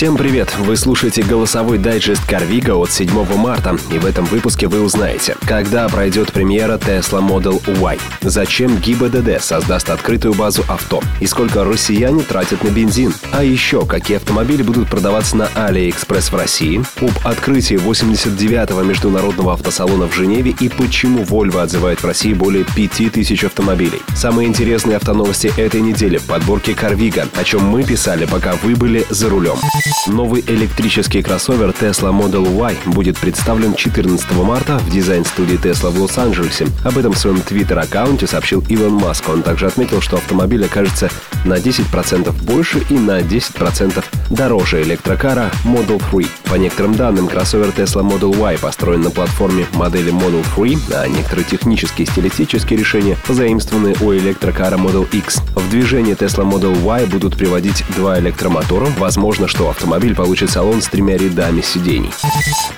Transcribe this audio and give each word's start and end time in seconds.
Всем 0.00 0.16
привет! 0.16 0.56
Вы 0.56 0.78
слушаете 0.78 1.22
голосовой 1.22 1.76
дайджест 1.76 2.24
Карвига 2.24 2.74
от 2.74 2.90
7 2.90 3.12
марта, 3.36 3.76
и 3.92 3.98
в 3.98 4.06
этом 4.06 4.24
выпуске 4.24 4.66
вы 4.66 4.80
узнаете, 4.80 5.36
когда 5.42 5.86
пройдет 5.90 6.32
премьера 6.32 6.78
Tesla 6.78 7.20
Model 7.20 7.60
Y, 7.78 8.00
зачем 8.22 8.78
ГИБДД 8.78 9.42
создаст 9.42 9.90
открытую 9.90 10.32
базу 10.32 10.64
авто, 10.68 11.02
и 11.20 11.26
сколько 11.26 11.64
россияне 11.64 12.22
тратят 12.22 12.64
на 12.64 12.68
бензин, 12.68 13.12
а 13.30 13.44
еще 13.44 13.84
какие 13.84 14.16
автомобили 14.16 14.62
будут 14.62 14.88
продаваться 14.88 15.36
на 15.36 15.50
AliExpress 15.54 16.30
в 16.30 16.34
России, 16.34 16.82
об 17.02 17.10
открытии 17.22 17.76
89-го 17.76 18.80
международного 18.80 19.52
автосалона 19.52 20.08
в 20.08 20.14
Женеве 20.14 20.56
и 20.58 20.70
почему 20.70 21.24
Volvo 21.24 21.60
отзывает 21.60 22.02
в 22.02 22.06
России 22.06 22.32
более 22.32 22.64
5000 22.64 23.44
автомобилей. 23.44 24.00
Самые 24.16 24.48
интересные 24.48 24.96
автоновости 24.96 25.52
этой 25.58 25.82
недели 25.82 26.16
в 26.16 26.24
подборке 26.24 26.74
Карвига, 26.74 27.28
о 27.36 27.44
чем 27.44 27.66
мы 27.66 27.84
писали, 27.84 28.24
пока 28.24 28.54
вы 28.62 28.74
были 28.76 29.04
за 29.10 29.28
рулем. 29.28 29.58
Новый 30.06 30.44
электрический 30.46 31.22
кроссовер 31.22 31.70
Tesla 31.70 32.12
Model 32.12 32.46
Y 32.54 32.76
будет 32.86 33.18
представлен 33.18 33.74
14 33.74 34.30
марта 34.32 34.78
в 34.78 34.90
дизайн-студии 34.90 35.58
Tesla 35.58 35.90
в 35.90 36.00
Лос-Анджелесе. 36.00 36.66
Об 36.84 36.98
этом 36.98 37.12
в 37.12 37.18
своем 37.18 37.40
твиттер-аккаунте 37.40 38.26
сообщил 38.26 38.64
Илон 38.68 38.94
Маск. 38.94 39.28
Он 39.28 39.42
также 39.42 39.66
отметил, 39.66 40.00
что 40.00 40.16
автомобиль 40.16 40.64
окажется 40.64 41.10
на 41.44 41.54
10% 41.54 42.30
больше 42.44 42.84
и 42.90 42.94
на 42.94 43.20
10% 43.20 44.04
дороже 44.30 44.82
электрокара 44.82 45.50
Model 45.64 46.02
3. 46.10 46.26
По 46.50 46.54
некоторым 46.56 46.94
данным, 46.94 47.28
кроссовер 47.28 47.68
Tesla 47.68 48.02
Model 48.02 48.36
Y 48.36 48.58
построен 48.58 49.02
на 49.02 49.10
платформе 49.10 49.66
модели 49.72 50.12
Model 50.12 50.44
3, 50.56 50.78
а 50.94 51.08
некоторые 51.08 51.44
технические 51.44 52.06
и 52.06 52.10
стилистические 52.10 52.78
решения 52.78 53.16
позаимствованы 53.26 53.94
у 54.00 54.12
электрокара 54.12 54.76
Model 54.76 55.08
X. 55.10 55.40
В 55.54 55.70
движение 55.70 56.14
Tesla 56.14 56.44
Model 56.44 56.76
Y 56.82 57.06
будут 57.06 57.36
приводить 57.36 57.84
два 57.96 58.18
электромотора. 58.18 58.86
Возможно, 58.98 59.48
что 59.48 59.68
автомобиль 59.80 60.14
получит 60.14 60.50
салон 60.50 60.82
с 60.82 60.88
тремя 60.88 61.16
рядами 61.16 61.62
сидений. 61.62 62.10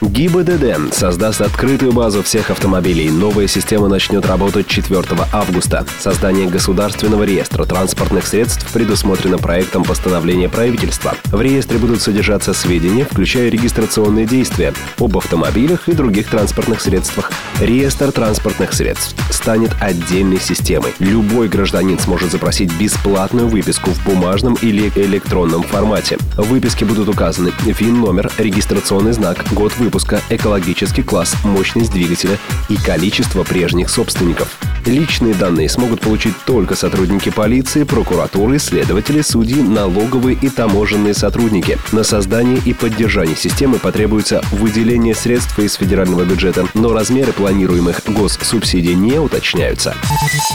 ГИБДД 0.01 0.95
создаст 0.95 1.41
открытую 1.41 1.93
базу 1.93 2.23
всех 2.23 2.51
автомобилей. 2.51 3.11
Новая 3.11 3.49
система 3.49 3.89
начнет 3.89 4.25
работать 4.25 4.69
4 4.69 5.03
августа. 5.33 5.85
Создание 5.99 6.49
государственного 6.49 7.25
реестра 7.25 7.65
транспортных 7.65 8.25
средств 8.25 8.73
предусмотрено 8.73 9.39
проектом 9.39 9.83
постановления 9.83 10.49
правительства. 10.49 11.15
В 11.25 11.41
реестре 11.41 11.79
будут 11.79 12.01
содержаться 12.01 12.55
сведения, 12.55 13.05
включая 13.05 13.49
регистрационные 13.49 14.27
действия 14.27 14.73
об 15.01 15.19
автомобилях 15.19 15.89
и 15.89 15.95
других 15.95 16.29
транспортных 16.29 16.81
средствах. 16.81 17.33
Реестр 17.61 18.13
транспортных 18.13 18.75
средств 18.75 19.17
станет 19.33 19.73
отдельной 19.81 20.39
системой. 20.39 20.95
Любой 21.01 21.49
гражданин 21.49 21.99
сможет 21.99 22.31
запросить 22.31 22.73
бесплатную 22.79 23.49
выписку 23.49 23.91
в 23.91 24.05
бумажном 24.05 24.57
или 24.63 24.93
электронном 24.95 25.65
формате. 25.65 26.17
В 26.37 26.43
выписке 26.43 26.85
будут 26.93 27.09
указаны 27.09 27.53
ВИН-номер, 27.65 28.31
регистрационный 28.37 29.13
знак, 29.13 29.47
год 29.53 29.75
выпуска, 29.79 30.21
экологический 30.29 31.03
класс, 31.03 31.35
мощность 31.43 31.91
двигателя 31.91 32.37
и 32.69 32.77
количество 32.77 33.45
прежних 33.45 33.89
собственников. 33.89 34.59
Личные 34.87 35.35
данные 35.35 35.69
смогут 35.69 36.01
получить 36.01 36.35
только 36.45 36.75
сотрудники 36.75 37.31
полиции, 37.31 37.85
прокуратуры, 37.85 38.59
следователи, 38.59 39.21
судьи, 39.21 39.63
налоговые 39.63 40.37
и 40.41 40.49
таможенные 40.49 41.15
сотрудники. 41.15 41.79
На 41.93 42.03
создание 42.03 42.59
и 42.65 42.75
поддержание 42.75 43.37
системы 43.37 43.79
потребуется 43.79 44.43
выделение 44.51 45.15
средств 45.15 45.59
из 45.59 45.75
федерального 45.75 46.25
бюджета, 46.25 46.67
но 46.75 46.93
размеры 46.93 47.33
планируемых 47.33 48.03
госсубсидий 48.07 48.95
не 48.95 49.19
уточняются. 49.19 49.95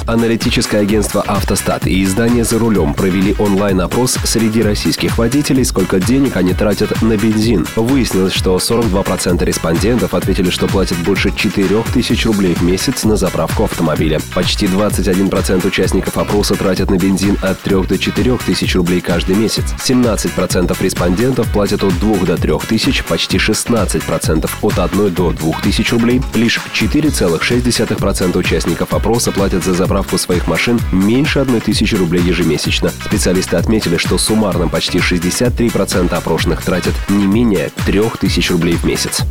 Аналитическое 0.06 0.82
агентство 0.82 1.22
«Автостат» 1.22 1.88
и 1.88 2.04
издание 2.04 2.44
«За 2.44 2.60
рулем» 2.60 2.94
провели 2.94 3.36
онлайн-опрос 3.40 4.18
среди 4.26 4.62
российских 4.62 5.18
водителей, 5.18 5.64
сколько 5.64 6.00
денег 6.00 6.36
они 6.36 6.54
тратят 6.54 7.02
на 7.02 7.16
бензин. 7.18 7.66
Выяснилось, 7.76 8.34
что 8.34 8.58
42% 8.58 9.44
респондентов 9.46 10.14
ответили, 10.14 10.50
что 10.50 10.68
платят 10.68 10.98
больше 11.00 11.32
4000 11.34 12.26
рублей 12.28 12.56
в 12.56 12.62
месяц 12.62 13.04
на 13.04 13.16
заправку 13.16 13.64
автомобиля. 13.64 14.17
Почти 14.34 14.66
21% 14.66 15.68
участников 15.68 16.18
опроса 16.18 16.56
тратят 16.56 16.90
на 16.90 16.98
бензин 16.98 17.38
от 17.42 17.60
3 17.62 17.84
до 17.84 17.98
4 17.98 18.38
тысяч 18.46 18.76
рублей 18.76 19.02
каждый 19.02 19.36
месяц. 19.36 19.66
17% 19.80 20.76
респондентов 20.82 21.52
платят 21.52 21.84
от 21.84 21.98
2 22.00 22.26
до 22.26 22.38
3 22.38 22.54
тысяч, 22.68 23.04
почти 23.04 23.38
16% 23.38 24.50
от 24.62 24.80
1 24.80 25.14
до 25.14 25.32
2 25.32 25.62
тысяч 25.62 25.92
рублей. 25.92 26.22
Лишь 26.34 26.60
4,6% 26.74 28.38
участников 28.38 28.94
опроса 28.94 29.32
платят 29.32 29.64
за 29.64 29.74
заправку 29.74 30.18
своих 30.18 30.48
машин 30.48 30.80
меньше 30.92 31.40
1 31.40 31.62
тысячи 31.62 31.96
рублей 31.96 32.22
ежемесячно. 32.24 32.92
Специалисты 33.06 33.56
отметили, 33.58 33.98
что 33.98 34.18
суммарно 34.18 34.68
почти 34.68 35.00
63% 35.00 36.14
опрошенных 36.14 36.64
тратят 36.64 36.94
не 37.10 37.26
менее 37.26 37.72
3 37.86 38.02
тысяч 38.20 38.52
рублей 38.52 38.76
в 38.76 38.84
месяц. 38.86 39.22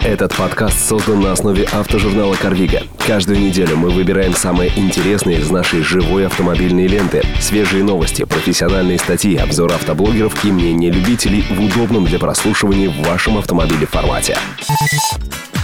Этот 0.00 0.34
подкаст 0.34 0.88
создан 0.88 1.20
на 1.20 1.32
основе 1.32 1.64
автожурнала 1.64 2.34
«Карвига». 2.34 2.82
Каждую 3.06 3.40
неделю 3.40 3.76
мы 3.76 3.90
выбираем 3.94 4.34
самые 4.34 4.70
интересные 4.76 5.38
из 5.38 5.50
нашей 5.50 5.80
живой 5.80 6.26
автомобильной 6.26 6.86
ленты. 6.86 7.22
Свежие 7.40 7.84
новости, 7.84 8.24
профессиональные 8.24 8.98
статьи, 8.98 9.36
обзор 9.36 9.72
автоблогеров 9.72 10.44
и 10.44 10.52
мнения 10.52 10.90
любителей 10.90 11.44
в 11.48 11.60
удобном 11.62 12.04
для 12.04 12.18
прослушивания 12.18 12.90
в 12.90 13.06
вашем 13.06 13.38
автомобиле 13.38 13.86
формате. 13.86 14.36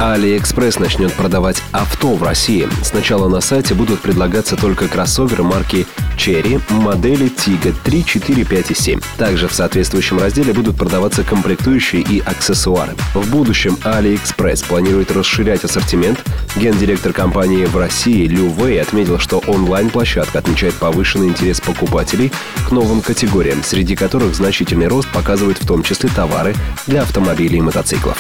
AliExpress 0.00 0.80
начнет 0.80 1.12
продавать 1.12 1.62
авто 1.72 2.14
в 2.14 2.22
России. 2.22 2.66
Сначала 2.82 3.28
на 3.28 3.42
сайте 3.42 3.74
будут 3.74 4.00
предлагаться 4.00 4.56
только 4.56 4.88
кроссоверы 4.88 5.42
марки 5.42 5.86
Cherry 6.20 6.60
модели 6.68 7.30
Tiggo 7.30 7.74
3, 7.82 8.04
4, 8.04 8.44
5 8.44 8.70
и 8.70 8.74
7. 8.74 9.00
Также 9.16 9.48
в 9.48 9.54
соответствующем 9.54 10.18
разделе 10.18 10.52
будут 10.52 10.76
продаваться 10.76 11.24
комплектующие 11.24 12.02
и 12.02 12.20
аксессуары. 12.20 12.92
В 13.14 13.30
будущем 13.30 13.78
AliExpress 13.84 14.66
планирует 14.68 15.10
расширять 15.12 15.64
ассортимент. 15.64 16.22
Гендиректор 16.56 17.14
компании 17.14 17.64
в 17.64 17.74
России 17.78 18.26
Лю 18.26 18.48
Вэй 18.48 18.82
отметил, 18.82 19.18
что 19.18 19.38
онлайн-площадка 19.46 20.40
отмечает 20.40 20.74
повышенный 20.74 21.28
интерес 21.28 21.58
покупателей 21.62 22.30
к 22.68 22.70
новым 22.70 23.00
категориям, 23.00 23.62
среди 23.64 23.96
которых 23.96 24.34
значительный 24.34 24.88
рост 24.88 25.08
показывает 25.08 25.56
в 25.56 25.66
том 25.66 25.82
числе 25.82 26.10
товары 26.10 26.54
для 26.86 27.00
автомобилей 27.00 27.58
и 27.58 27.62
мотоциклов. 27.62 28.18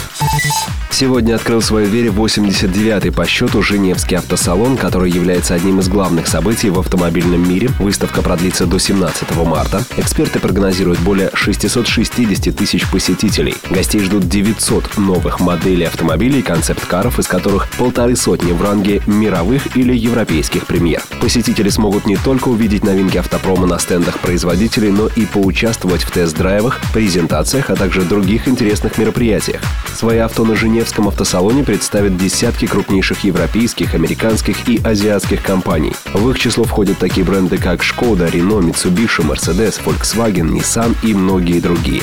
Сегодня 0.90 1.34
открыл 1.36 1.62
свою 1.62 1.88
дверь 1.88 2.08
89-й 2.08 3.12
по 3.12 3.24
счету 3.24 3.62
Женевский 3.62 4.16
автосалон, 4.16 4.76
который 4.76 5.10
является 5.10 5.54
одним 5.54 5.78
из 5.78 5.88
главных 5.88 6.26
событий 6.26 6.68
в 6.68 6.78
автомобильном 6.78 7.48
мире. 7.48 7.70
Выставка 7.90 8.22
продлится 8.22 8.66
до 8.66 8.78
17 8.78 9.34
марта. 9.44 9.84
Эксперты 9.96 10.38
прогнозируют 10.38 11.00
более 11.00 11.30
660 11.34 12.54
тысяч 12.54 12.88
посетителей. 12.88 13.56
Гостей 13.68 14.00
ждут 14.00 14.28
900 14.28 14.96
новых 14.96 15.40
моделей 15.40 15.86
автомобилей, 15.86 16.40
концепт-каров, 16.40 17.18
из 17.18 17.26
которых 17.26 17.68
полторы 17.72 18.14
сотни 18.14 18.52
в 18.52 18.62
ранге 18.62 19.02
мировых 19.06 19.76
или 19.76 19.92
европейских 19.92 20.66
премьер. 20.66 21.02
Посетители 21.20 21.68
смогут 21.68 22.06
не 22.06 22.16
только 22.16 22.48
увидеть 22.48 22.84
новинки 22.84 23.18
автопрома 23.18 23.66
на 23.66 23.80
стендах 23.80 24.20
производителей, 24.20 24.92
но 24.92 25.08
и 25.08 25.26
поучаствовать 25.26 26.04
в 26.04 26.12
тест-драйвах, 26.12 26.80
презентациях, 26.94 27.70
а 27.70 27.74
также 27.74 28.02
других 28.02 28.46
интересных 28.46 28.98
мероприятиях. 28.98 29.60
Свои 29.92 30.18
авто 30.18 30.44
на 30.44 30.54
Жене 30.54 30.70
Женевском 30.70 31.08
автосалоне 31.08 31.64
представят 31.64 32.16
десятки 32.16 32.66
крупнейших 32.66 33.24
европейских, 33.24 33.94
американских 33.94 34.68
и 34.68 34.80
азиатских 34.82 35.42
компаний. 35.42 35.92
В 36.14 36.30
их 36.30 36.38
число 36.38 36.64
входят 36.64 36.96
такие 36.98 37.26
бренды, 37.26 37.58
как 37.58 37.79
Шкода, 37.82 38.26
Рено, 38.26 38.60
Mitsubishi, 38.60 39.22
Mercedes, 39.22 39.80
Volkswagen, 39.84 40.50
Nissan 40.50 40.96
и 41.02 41.14
многие 41.14 41.60
другие. 41.60 42.02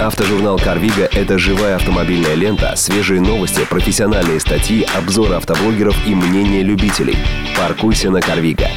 Автожурнал 0.00 0.58
«Карвига»— 0.58 1.08
это 1.12 1.38
живая 1.38 1.76
автомобильная 1.76 2.34
лента, 2.34 2.74
свежие 2.76 3.20
новости, 3.20 3.64
профессиональные 3.68 4.40
статьи, 4.40 4.86
обзоры 4.96 5.34
автоблогеров 5.34 5.96
и 6.06 6.14
мнения 6.14 6.62
любителей. 6.62 7.16
Паркуйся 7.56 8.10
на 8.10 8.20
«Карвига». 8.20 8.68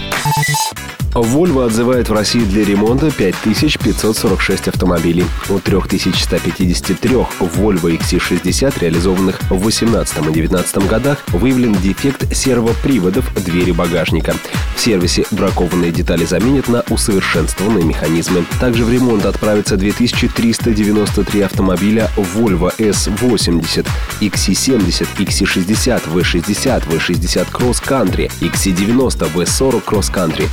Volvo 1.13 1.65
отзывает 1.65 2.09
в 2.09 2.13
России 2.13 2.41
для 2.41 2.63
ремонта 2.63 3.11
5546 3.11 4.67
автомобилей. 4.67 5.25
У 5.49 5.59
3153 5.59 7.15
Volvo 7.39 7.97
XC60, 7.97 8.79
реализованных 8.79 9.41
в 9.49 9.59
2018 9.59 10.17
и 10.17 10.21
2019 10.21 10.87
годах, 10.87 11.23
выявлен 11.29 11.73
дефект 11.73 12.35
сервоприводов 12.35 13.33
двери 13.43 13.71
багажника. 13.71 14.35
В 14.75 14.79
сервисе 14.79 15.25
бракованные 15.31 15.91
детали 15.91 16.25
заменят 16.25 16.67
на 16.67 16.83
усовершенствованные 16.89 17.83
механизмы. 17.83 18.45
Также 18.59 18.85
в 18.85 18.91
ремонт 18.91 19.25
отправятся 19.25 19.77
2393 19.77 21.41
автомобиля 21.41 22.11
Volvo 22.15 22.71
S80, 22.77 23.87
XC70, 24.21 25.07
XC60, 25.17 26.01
V60, 26.13 26.87
V60 26.87 27.47
Cross 27.51 27.83
Country, 27.83 28.31
XC90, 28.41 29.33
V40 29.33 29.83
Cross 29.83 30.13
Country, 30.13 30.47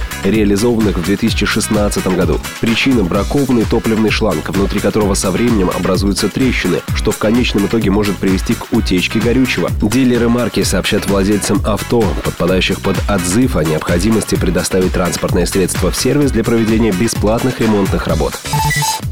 реализованных 0.55 0.97
в 0.97 1.05
2016 1.05 2.07
году. 2.17 2.39
Причина– 2.61 3.03
бракованный 3.05 3.65
топливный 3.65 4.11
шланг, 4.11 4.49
внутри 4.51 4.79
которого 4.79 5.15
со 5.15 5.33
временем 5.33 5.71
образуются 5.75 6.29
трещины, 6.29 6.81
что 6.95 7.11
в 7.11 7.19
конечном 7.19 7.67
итоге 7.67 7.91
может 7.91 8.17
привести 8.17 8.55
к 8.55 8.73
утечке 8.73 9.19
горючего. 9.19 9.71
Дилеры 9.83 10.29
марки 10.29 10.63
сообщат 10.63 11.07
владельцам 11.07 11.61
авто, 11.67 12.05
подпадающих 12.25 12.81
под 12.81 12.97
отзыв 13.09 13.57
о 13.57 13.65
необходимости 13.65 14.37
предоставить 14.37 14.93
транспортное 14.93 15.47
средство 15.47 15.91
в 15.91 15.97
сервис 15.97 16.31
для 16.31 16.45
проведения 16.45 16.93
бесплатных 16.93 17.61
ремонтных 17.61 18.07
работ. 18.07 18.35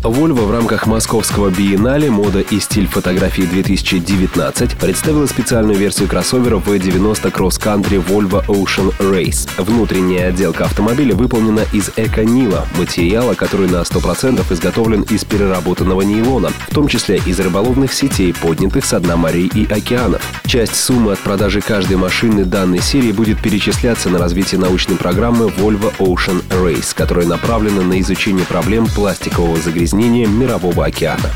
Volvo 0.02 0.46
в 0.46 0.50
рамках 0.50 0.86
московского 0.86 1.50
биеннале 1.50 2.10
«Мода 2.10 2.40
и 2.40 2.60
стиль 2.60 2.86
фотографии 2.86 3.44
2019» 3.44 4.78
представила 4.78 5.26
специальную 5.26 5.78
версию 5.78 6.08
кроссовера 6.08 6.56
V90 6.56 7.32
Cross 7.32 7.60
Country 7.60 8.04
Volvo 8.04 8.44
Ocean 8.46 8.92
Race. 8.98 9.48
Внутренняя 9.58 10.28
отделка 10.28 10.64
автомобиля 10.64 11.14
выполнена 11.22 11.64
из 11.72 11.90
эко-нила, 11.96 12.66
материала, 12.76 13.34
который 13.34 13.69
на 13.69 13.82
100% 13.82 14.52
изготовлен 14.52 15.02
из 15.02 15.24
переработанного 15.24 16.02
нейлона, 16.02 16.50
в 16.69 16.74
том 16.74 16.88
числе 16.88 17.22
из 17.24 17.38
рыболовных 17.38 17.92
сетей, 17.92 18.34
поднятых 18.34 18.84
с 18.84 18.98
дна 18.98 19.16
морей 19.16 19.50
и 19.54 19.64
океанов. 19.70 20.20
Часть 20.46 20.74
суммы 20.74 21.12
от 21.12 21.20
продажи 21.20 21.60
каждой 21.60 21.96
машины 21.96 22.44
данной 22.44 22.80
серии 22.80 23.12
будет 23.12 23.40
перечисляться 23.40 24.10
на 24.10 24.19
развитие 24.19 24.60
научной 24.60 24.96
программы 24.96 25.46
Volvo 25.46 25.94
Ocean 25.98 26.42
Race, 26.50 26.92
которая 26.94 27.26
направлена 27.26 27.82
на 27.82 28.00
изучение 28.00 28.44
проблем 28.44 28.86
пластикового 28.86 29.58
загрязнения 29.58 30.26
мирового 30.26 30.84
океана. 30.84 31.30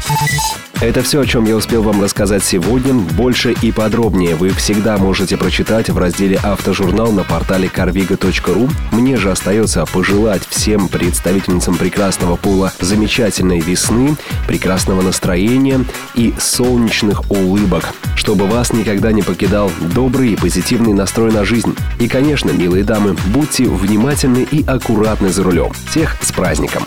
Это 0.80 1.02
все, 1.02 1.20
о 1.20 1.26
чем 1.26 1.44
я 1.46 1.56
успел 1.56 1.82
вам 1.82 2.02
рассказать 2.02 2.44
сегодня. 2.44 2.92
Больше 2.92 3.52
и 3.62 3.72
подробнее 3.72 4.36
вы 4.36 4.50
всегда 4.50 4.98
можете 4.98 5.38
прочитать 5.38 5.88
в 5.88 5.96
разделе 5.96 6.38
«Автожурнал» 6.42 7.12
на 7.12 7.24
портале 7.24 7.68
carvigo.ru. 7.74 8.70
Мне 8.92 9.16
же 9.16 9.30
остается 9.30 9.86
пожелать 9.86 10.42
всем 10.46 10.88
представительницам 10.88 11.76
прекрасного 11.76 12.36
пола 12.36 12.72
замечательной 12.78 13.60
весны, 13.60 14.16
прекрасного 14.46 15.00
настроения 15.00 15.80
и 16.14 16.34
солнечных 16.38 17.30
улыбок, 17.30 17.94
чтобы 18.14 18.46
вас 18.46 18.74
никогда 18.74 19.12
не 19.12 19.22
покидал 19.22 19.70
добрый 19.94 20.32
и 20.32 20.36
позитивный 20.36 20.92
настрой 20.92 21.32
на 21.32 21.46
жизнь. 21.46 21.74
И, 21.98 22.06
конечно, 22.06 22.50
милые 22.50 22.84
дамы, 22.84 23.16
будьте 23.28 23.64
внимательны 23.64 24.46
и 24.50 24.62
аккуратны 24.66 25.30
за 25.30 25.42
рулем. 25.42 25.72
Всех 25.88 26.16
с 26.20 26.32
праздником! 26.32 26.82